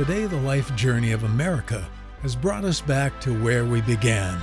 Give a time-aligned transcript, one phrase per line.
[0.00, 1.86] Today, the life journey of America
[2.22, 4.40] has brought us back to where we began.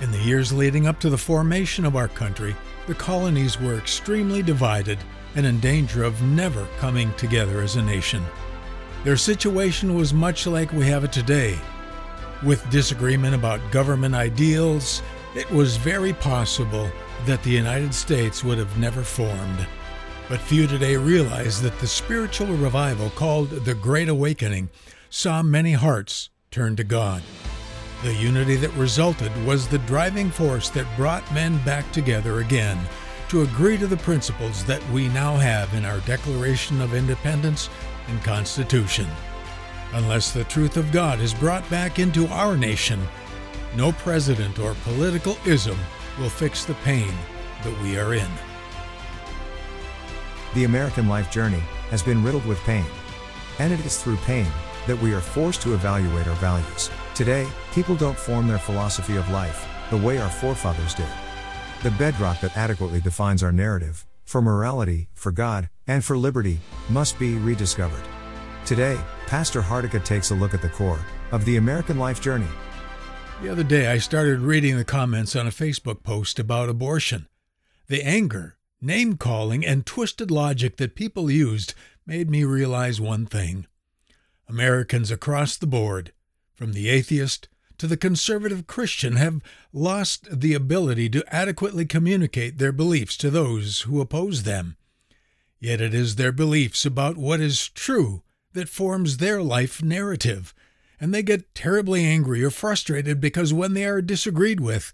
[0.00, 2.56] In the years leading up to the formation of our country,
[2.86, 4.98] the colonies were extremely divided
[5.34, 8.24] and in danger of never coming together as a nation.
[9.04, 11.58] Their situation was much like we have it today.
[12.42, 15.02] With disagreement about government ideals,
[15.36, 16.90] it was very possible
[17.26, 19.66] that the United States would have never formed.
[20.32, 24.70] But few today realize that the spiritual revival called the Great Awakening
[25.10, 27.22] saw many hearts turn to God.
[28.02, 32.80] The unity that resulted was the driving force that brought men back together again
[33.28, 37.68] to agree to the principles that we now have in our Declaration of Independence
[38.08, 39.08] and Constitution.
[39.92, 43.06] Unless the truth of God is brought back into our nation,
[43.76, 45.76] no president or political ism
[46.18, 47.12] will fix the pain
[47.64, 48.30] that we are in.
[50.54, 52.84] The American life journey has been riddled with pain.
[53.58, 54.46] And it is through pain
[54.86, 56.90] that we are forced to evaluate our values.
[57.14, 61.08] Today, people don't form their philosophy of life the way our forefathers did.
[61.82, 67.18] The bedrock that adequately defines our narrative, for morality, for God, and for liberty, must
[67.18, 68.04] be rediscovered.
[68.64, 72.46] Today, Pastor Hardika takes a look at the core of the American life journey.
[73.42, 77.26] The other day, I started reading the comments on a Facebook post about abortion.
[77.88, 83.66] The anger, name calling, and twisted logic that people used made me realize one thing.
[84.48, 86.12] Americans across the board,
[86.52, 89.40] from the atheist to the conservative Christian, have
[89.72, 94.76] lost the ability to adequately communicate their beliefs to those who oppose them.
[95.58, 98.22] Yet it is their beliefs about what is true
[98.52, 100.54] that forms their life narrative,
[101.00, 104.92] and they get terribly angry or frustrated because when they are disagreed with,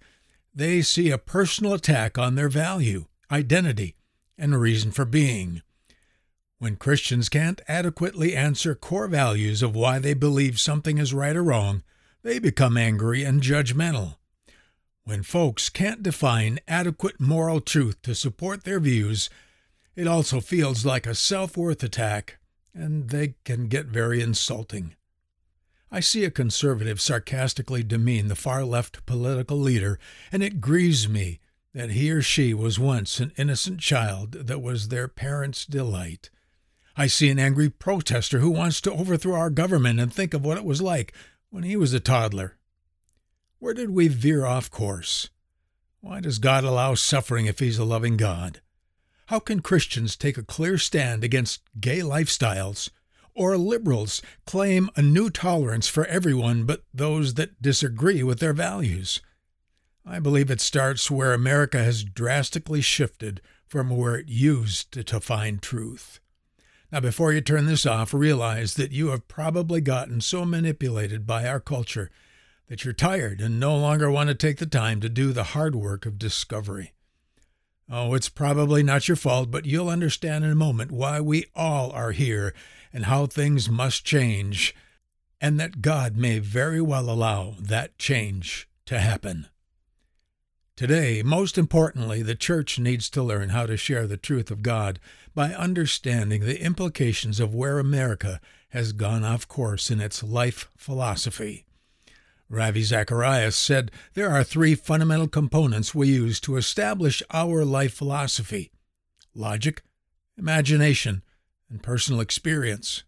[0.55, 3.97] they see a personal attack on their value, identity,
[4.37, 5.63] and a reason for being.
[6.59, 11.45] When Christians can't adequately answer core values of why they believe something is right or
[11.45, 11.83] wrong,
[12.23, 14.17] they become angry and judgmental.
[15.05, 19.31] When folks can't define adequate moral truth to support their views,
[19.95, 22.39] it also feels like a self worth attack,
[22.75, 24.95] and they can get very insulting.
[25.91, 29.99] I see a conservative sarcastically demean the far left political leader,
[30.31, 31.41] and it grieves me
[31.79, 36.31] that he or she was once an innocent child that was their parents' delight.
[36.97, 40.59] I see an angry protester who wants to overthrow our government and think of what
[40.59, 41.13] it was like
[41.51, 42.57] when he was a toddler.
[43.59, 45.31] Where did we veer off course?
[46.01, 48.61] Why does God allow suffering if He's a loving God?
[49.27, 52.91] How can Christians take a clear stand against gay lifestyles
[53.39, 59.21] or liberals claim a new tolerance for everyone but those that disagree with their values.
[60.11, 65.61] I believe it starts where America has drastically shifted from where it used to find
[65.61, 66.19] truth.
[66.91, 71.47] Now, before you turn this off, realize that you have probably gotten so manipulated by
[71.47, 72.11] our culture
[72.69, 75.75] that you're tired and no longer want to take the time to do the hard
[75.75, 76.95] work of discovery.
[77.91, 81.91] Oh, it's probably not your fault, but you'll understand in a moment why we all
[81.93, 82.55] are here
[82.95, 84.75] and how things must change,
[85.39, 89.49] and that God may very well allow that change to happen.
[90.79, 95.01] Today, most importantly, the church needs to learn how to share the truth of God
[95.35, 101.67] by understanding the implications of where America has gone off course in its life philosophy.
[102.49, 108.71] Ravi Zacharias said there are three fundamental components we use to establish our life philosophy
[109.35, 109.83] logic,
[110.37, 111.25] imagination,
[111.69, 113.03] and personal experience.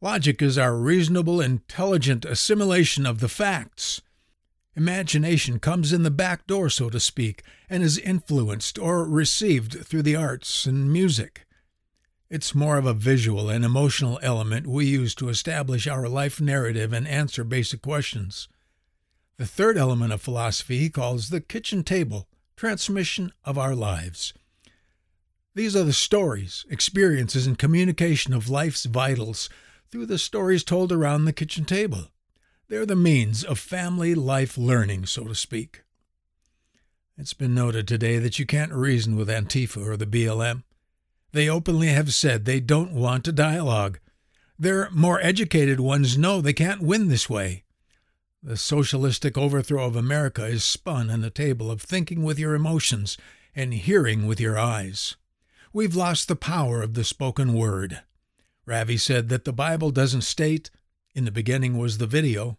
[0.00, 4.02] Logic is our reasonable, intelligent assimilation of the facts.
[4.76, 10.02] Imagination comes in the back door, so to speak, and is influenced or received through
[10.02, 11.46] the arts and music.
[12.28, 16.92] It's more of a visual and emotional element we use to establish our life narrative
[16.92, 18.48] and answer basic questions.
[19.36, 24.32] The third element of philosophy he calls the kitchen table, transmission of our lives.
[25.54, 29.48] These are the stories, experiences, and communication of life's vitals
[29.90, 32.08] through the stories told around the kitchen table.
[32.68, 35.82] They're the means of family life learning, so to speak.
[37.18, 40.62] It's been noted today that you can't reason with Antifa or the BLM.
[41.32, 43.98] They openly have said they don't want a dialogue.
[44.58, 47.64] Their more educated ones know they can't win this way.
[48.42, 53.18] The socialistic overthrow of America is spun on the table of thinking with your emotions
[53.54, 55.16] and hearing with your eyes.
[55.72, 58.00] We've lost the power of the spoken word.
[58.66, 60.70] Ravi said that the Bible doesn't state,
[61.14, 62.58] in the beginning was the video.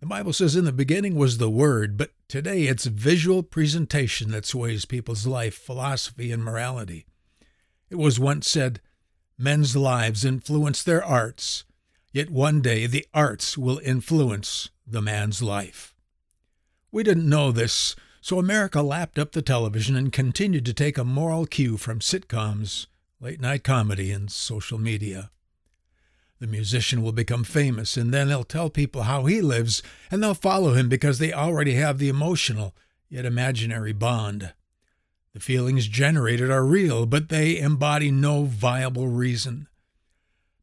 [0.00, 4.46] The Bible says in the beginning was the Word, but today it's visual presentation that
[4.46, 7.06] sways people's life, philosophy, and morality.
[7.88, 8.80] It was once said,
[9.38, 11.64] men's lives influence their arts,
[12.12, 15.94] Yet one day the arts will influence the man's life.
[16.90, 21.04] We didn't know this, so America lapped up the television and continued to take a
[21.04, 22.86] moral cue from sitcoms,
[23.18, 25.30] late night comedy, and social media.
[26.42, 29.80] The musician will become famous, and then he'll tell people how he lives,
[30.10, 32.74] and they'll follow him because they already have the emotional,
[33.08, 34.52] yet imaginary bond.
[35.34, 39.68] The feelings generated are real, but they embody no viable reason.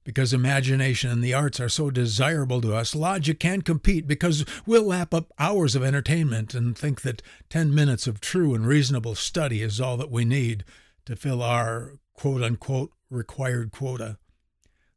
[0.04, 4.84] Because imagination and the arts are so desirable to us, logic can't compete because we'll
[4.84, 9.62] lap up hours of entertainment and think that 10 minutes of true and reasonable study
[9.62, 10.66] is all that we need
[11.06, 14.18] to fill our quote unquote required quota.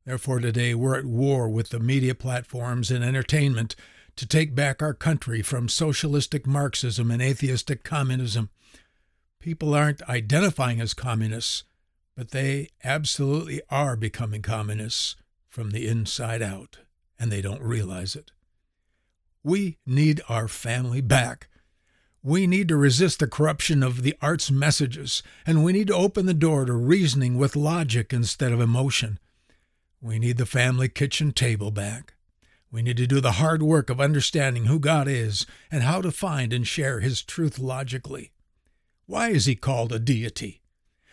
[0.04, 3.76] Therefore, today we're at war with the media platforms and entertainment
[4.16, 8.50] to take back our country from socialistic Marxism and atheistic communism.
[9.38, 11.64] People aren't identifying as communists,
[12.16, 15.16] but they absolutely are becoming communists
[15.48, 16.78] from the inside out,
[17.18, 18.32] and they don't realize it.
[19.44, 21.48] We need our family back.
[22.22, 26.26] We need to resist the corruption of the arts messages, and we need to open
[26.26, 29.18] the door to reasoning with logic instead of emotion.
[30.04, 32.14] We need the family kitchen table back.
[32.72, 36.10] We need to do the hard work of understanding who God is and how to
[36.10, 38.32] find and share His truth logically.
[39.06, 40.60] Why is He called a deity?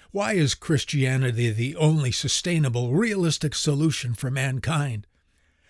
[0.10, 5.06] Why is Christianity the only sustainable, realistic solution for mankind?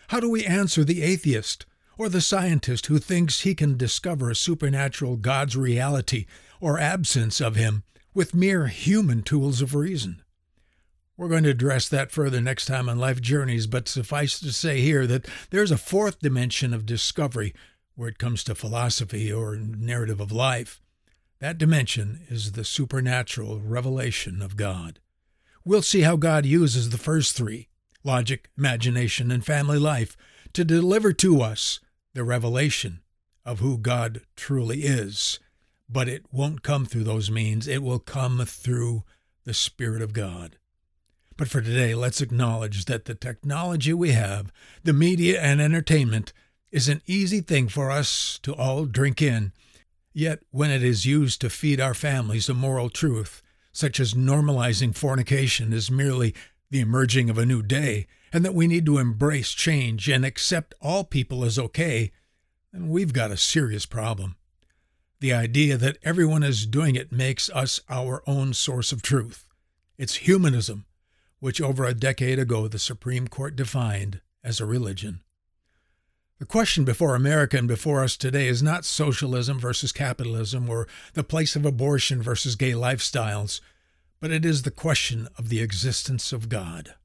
[0.07, 1.66] How do we answer the atheist
[1.98, 6.25] or the scientist who thinks he can discover a supernatural God's reality
[6.62, 7.83] or absence of Him
[8.13, 10.21] with mere human tools of reason?
[11.19, 14.80] We're going to address that further next time on Life Journeys, but suffice to say
[14.80, 17.54] here that there's a fourth dimension of discovery
[17.95, 20.80] where it comes to philosophy or narrative of life.
[21.39, 25.01] That dimension is the supernatural revelation of God.
[25.66, 27.68] We'll see how God uses the first three
[28.01, 30.16] logic, imagination, and family life
[30.54, 31.81] to deliver to us
[32.13, 33.01] the revelation
[33.44, 35.42] of who God truly is.
[35.89, 39.04] But it won't come through those means, it will come through
[39.44, 40.56] the Spirit of God.
[41.39, 44.51] But for today, let's acknowledge that the technology we have,
[44.83, 46.33] the media and entertainment,
[46.69, 49.53] is an easy thing for us to all drink in.
[50.12, 53.41] Yet, when it is used to feed our families a moral truth,
[53.71, 56.36] such as normalizing fornication is merely
[56.71, 60.75] the emerging of a new day, and that we need to embrace change and accept
[60.81, 62.12] all people as okay,
[62.74, 64.35] then we've got a serious problem.
[65.21, 69.47] The idea that everyone is doing it makes us our own source of truth.
[69.97, 70.83] It's humanism
[71.39, 75.21] which over a decade ago the Supreme Court defined as a religion.
[76.39, 81.24] The question before America and before us today is not socialism versus capitalism or the
[81.24, 83.59] place of abortion versus gay lifestyles,
[84.21, 86.95] but it is the question of the existence of God.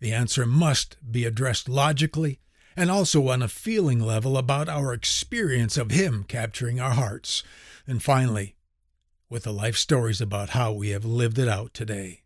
[0.00, 2.40] The answer must be addressed logically
[2.78, 7.42] and also on a feeling level about our experience of Him capturing our hearts,
[7.88, 8.54] and finally,
[9.28, 12.22] with the life stories about how we have lived it out today.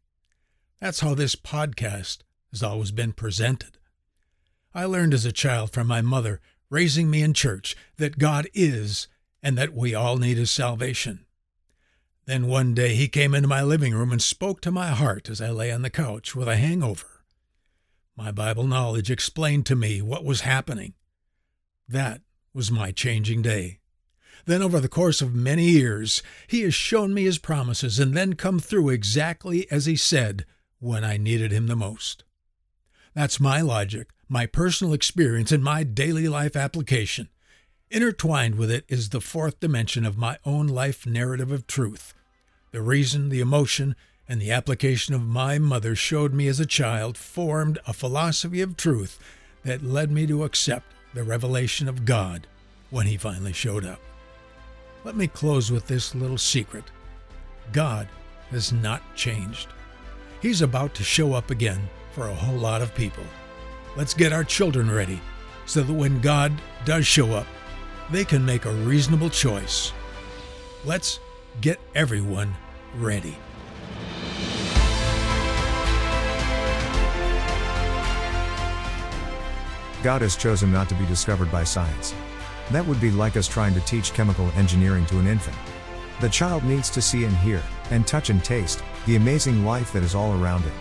[0.82, 3.78] That's how this podcast has always been presented.
[4.74, 6.40] I learned as a child from my mother,
[6.70, 9.06] raising me in church, that God is
[9.44, 11.24] and that we all need His salvation.
[12.26, 15.40] Then one day he came into my living room and spoke to my heart as
[15.40, 17.22] I lay on the couch with a hangover.
[18.16, 20.94] My Bible knowledge explained to me what was happening.
[21.86, 22.22] That
[22.52, 23.78] was my changing day.
[24.46, 28.32] Then, over the course of many years, he has shown me his promises and then
[28.32, 30.44] come through exactly as he said
[30.82, 32.24] when I needed him the most.
[33.14, 37.28] That's my logic, my personal experience, and my daily life application.
[37.90, 42.14] Intertwined with it is the fourth dimension of my own life narrative of truth.
[42.72, 43.94] The reason, the emotion,
[44.28, 48.76] and the application of my mother showed me as a child formed a philosophy of
[48.76, 49.18] truth
[49.62, 52.46] that led me to accept the revelation of God
[52.90, 54.00] when He finally showed up.
[55.04, 56.84] Let me close with this little secret
[57.72, 58.08] God
[58.50, 59.68] has not changed.
[60.42, 63.22] He's about to show up again for a whole lot of people.
[63.94, 65.20] Let's get our children ready
[65.66, 66.52] so that when God
[66.84, 67.46] does show up,
[68.10, 69.92] they can make a reasonable choice.
[70.84, 71.20] Let's
[71.60, 72.56] get everyone
[72.98, 73.36] ready.
[80.02, 82.16] God has chosen not to be discovered by science.
[82.72, 85.56] That would be like us trying to teach chemical engineering to an infant.
[86.20, 90.02] The child needs to see and hear, and touch and taste, the amazing life that
[90.02, 90.72] is all around it.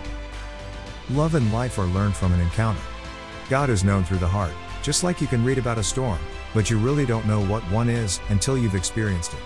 [1.10, 2.80] Love and life are learned from an encounter.
[3.48, 4.52] God is known through the heart,
[4.82, 6.18] just like you can read about a storm,
[6.54, 9.40] but you really don't know what one is until you've experienced it.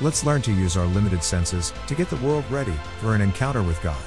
[0.00, 3.62] Let's learn to use our limited senses to get the world ready for an encounter
[3.62, 4.00] with God.